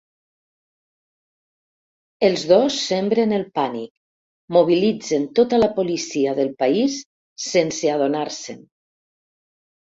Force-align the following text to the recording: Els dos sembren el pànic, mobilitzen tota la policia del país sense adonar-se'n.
Els 2.29 2.45
dos 2.51 2.77
sembren 2.85 3.35
el 3.37 3.43
pànic, 3.59 3.91
mobilitzen 4.57 5.27
tota 5.41 5.61
la 5.61 5.69
policia 5.77 6.33
del 6.41 6.51
país 6.65 6.97
sense 7.45 7.93
adonar-se'n. 7.99 8.65